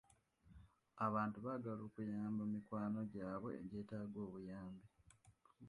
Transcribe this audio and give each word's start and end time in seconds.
Abantu 1.05 1.37
baagala 1.45 1.81
okuyamba 1.89 2.41
mikwano 2.53 2.99
gyabwe 3.11 3.51
egyetaaga 3.61 4.19
obuyambi. 4.27 4.85